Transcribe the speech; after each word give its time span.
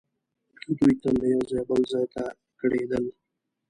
دوی 0.77 0.93
تل 1.01 1.13
له 1.21 1.27
یو 1.33 1.41
ځایه 1.49 1.65
بل 1.69 1.81
ځای 1.91 2.05
ته 2.13 2.23
کډېدل. 2.59 3.03